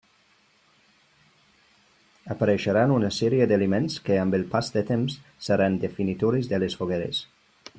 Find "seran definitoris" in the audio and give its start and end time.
5.49-6.51